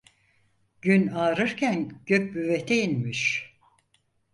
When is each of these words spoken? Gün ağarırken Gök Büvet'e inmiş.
Gün 0.81 1.07
ağarırken 1.07 1.91
Gök 2.05 2.35
Büvet'e 2.35 2.81
inmiş. 2.81 3.53